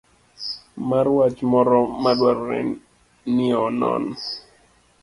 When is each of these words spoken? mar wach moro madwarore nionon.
mar 0.89 1.07
wach 1.17 1.37
moro 1.51 1.79
madwarore 2.03 2.59
nionon. 3.35 4.03